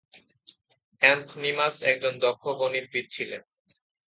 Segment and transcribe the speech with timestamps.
[1.01, 3.41] অ্যান্থনিমাস একজন দক্ষ গণিতবিদ ছিলেন।